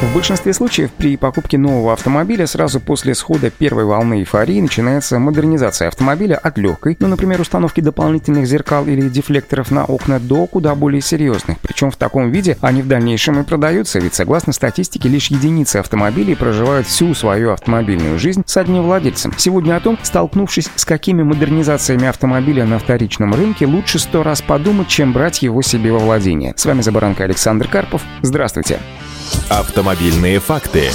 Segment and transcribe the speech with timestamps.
[0.00, 5.88] В большинстве случаев при покупке нового автомобиля сразу после схода первой волны эйфории начинается модернизация
[5.88, 11.00] автомобиля от легкой, ну, например, установки дополнительных зеркал или дефлекторов на окна, до куда более
[11.00, 11.58] серьезных.
[11.58, 16.36] Причем в таком виде они в дальнейшем и продаются, ведь согласно статистике лишь единицы автомобилей
[16.36, 19.34] проживают всю свою автомобильную жизнь с одним владельцем.
[19.36, 24.86] Сегодня о том, столкнувшись с какими модернизациями автомобиля на вторичном рынке, лучше сто раз подумать,
[24.86, 26.54] чем брать его себе во владение.
[26.56, 28.02] С вами Забаранка Александр Карпов.
[28.22, 28.78] Здравствуйте.
[29.48, 30.90] Автомобильные факты.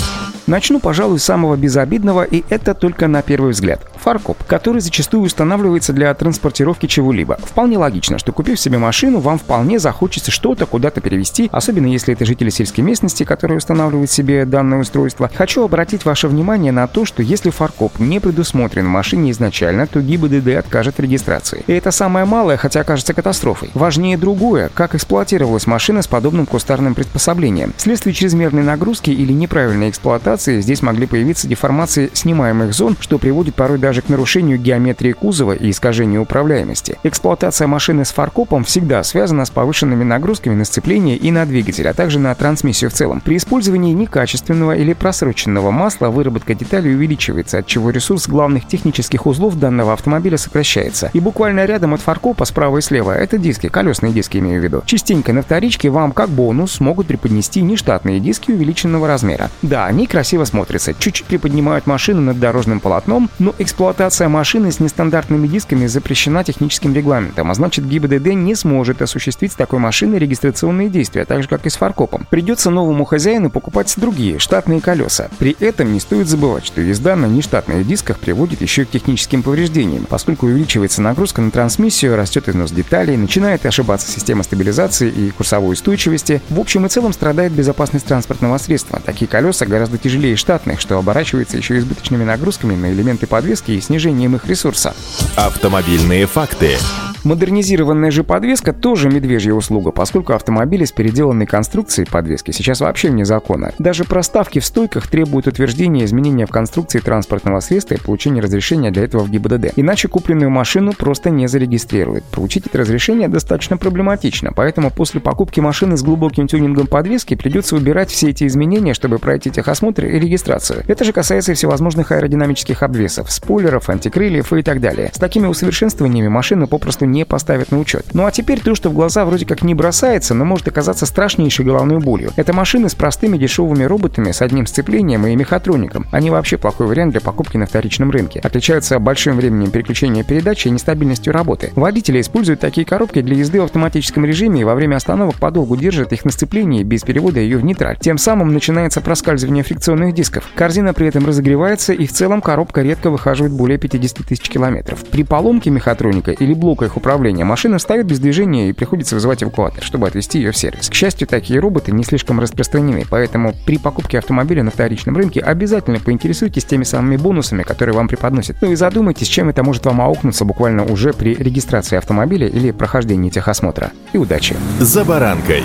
[0.46, 3.82] Начну, пожалуй, с самого безобидного, и это только на первый взгляд.
[4.04, 7.38] Фаркоп, который зачастую устанавливается для транспортировки чего-либо.
[7.42, 12.26] Вполне логично, что купив себе машину, вам вполне захочется что-то куда-то перевести, особенно если это
[12.26, 15.32] жители сельской местности, которые устанавливают себе данное устройство.
[15.34, 20.02] Хочу обратить ваше внимание на то, что если фаркоп не предусмотрен в машине изначально, то
[20.02, 21.64] ГИБДД откажет регистрации.
[21.68, 23.72] И это самое малое, хотя кажется катастрофой.
[23.74, 27.74] Важнее другое, как эксплуатировалась машина с подобным кустарным приспособлением.
[27.78, 33.78] Вследствие чрезмерной нагрузки или неправильной эксплуатации здесь могли появиться деформации снимаемых зон, что приводит порой
[33.78, 36.98] даже к нарушению геометрии кузова и искажению управляемости.
[37.04, 41.94] Эксплуатация машины с фаркопом всегда связана с повышенными нагрузками на сцепление и на двигатель, а
[41.94, 43.22] также на трансмиссию в целом.
[43.22, 49.58] При использовании некачественного или просроченного масла выработка деталей увеличивается, от чего ресурс главных технических узлов
[49.58, 51.10] данного автомобиля сокращается.
[51.14, 54.84] И буквально рядом от фаркопа справа и слева это диски, колесные диски имею в виду.
[54.86, 59.50] Частенько на вторичке вам как бонус могут преподнести нештатные диски увеличенного размера.
[59.62, 60.94] Да, они красиво смотрится.
[60.94, 63.83] Чуть-чуть приподнимают машину над дорожным полотном, но эксплуатация
[64.30, 69.80] машины с нестандартными дисками запрещена техническим регламентом, а значит ГИБДД не сможет осуществить с такой
[69.80, 72.26] машиной регистрационные действия, так же как и с фаркопом.
[72.30, 75.30] Придется новому хозяину покупать другие, штатные колеса.
[75.38, 80.06] При этом не стоит забывать, что езда на нештатных дисках приводит еще к техническим повреждениям,
[80.10, 86.42] поскольку увеличивается нагрузка на трансмиссию, растет износ деталей, начинает ошибаться система стабилизации и курсовой устойчивости.
[86.50, 89.00] В общем и целом страдает безопасность транспортного средства.
[89.00, 94.36] Такие колеса гораздо тяжелее штатных, что оборачивается еще избыточными нагрузками на элементы подвески и снижением
[94.36, 94.96] их ресурса.
[95.36, 96.78] Автомобильные факты.
[97.24, 103.24] Модернизированная же подвеска тоже медвежья услуга, поскольку автомобили с переделанной конструкцией подвески сейчас вообще вне
[103.24, 103.72] закона.
[103.80, 109.04] Даже проставки в стойках требуют утверждения изменения в конструкции транспортного средства и получения разрешения для
[109.04, 109.74] этого в ГИБДД.
[109.78, 112.26] Иначе купленную машину просто не зарегистрируют.
[112.26, 118.10] Получить это разрешение достаточно проблематично, поэтому после покупки машины с глубоким тюнингом подвески придется выбирать
[118.12, 120.84] все эти изменения, чтобы пройти техосмотр и регистрацию.
[120.88, 125.10] Это же касается всевозможных аэродинамических обвесов, спойлеров, антикрыльев и так далее.
[125.14, 128.08] С такими усовершенствованиями машину попросту не поставят на учет.
[128.14, 131.64] Ну а теперь то, что в глаза вроде как не бросается, но может оказаться страшнейшей
[131.64, 132.32] головной болью.
[132.36, 136.08] Это машины с простыми дешевыми роботами, с одним сцеплением и мехатроником.
[136.12, 138.40] Они вообще плохой вариант для покупки на вторичном рынке.
[138.40, 141.72] Отличаются большим временем переключения передачи и нестабильностью работы.
[141.76, 146.12] Водители используют такие коробки для езды в автоматическом режиме и во время остановок подолгу держат
[146.12, 147.98] их на сцеплении без перевода ее в нейтраль.
[148.00, 150.50] Тем самым начинается проскальзывание фрикционных дисков.
[150.56, 155.04] Корзина при этом разогревается и в целом коробка редко выхаживает более 50 тысяч километров.
[155.12, 159.84] При поломке мехатроника или блока их управления машина ставит без движения и приходится вызывать эвакуатор,
[159.84, 160.90] чтобы отвезти ее в сервис.
[160.90, 166.00] К счастью, такие роботы не слишком распространены, поэтому при покупке автомобиля на вторичном рынке обязательно
[166.00, 168.56] поинтересуйтесь теми самыми бонусами, которые вам преподносят.
[168.62, 173.30] Ну и задумайтесь, чем это может вам аукнуться буквально уже при регистрации автомобиля или прохождении
[173.30, 173.92] техосмотра.
[174.14, 174.56] И удачи!
[174.80, 175.64] За баранкой!